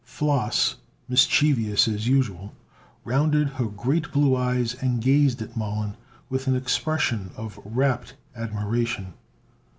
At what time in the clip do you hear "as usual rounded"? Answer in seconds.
1.87-3.49